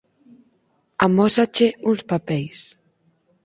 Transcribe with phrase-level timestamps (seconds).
[1.05, 2.59] Amósache uns papeis.